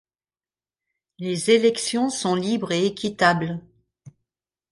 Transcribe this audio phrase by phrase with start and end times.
[1.19, 3.59] Les élections sont libres et équitables.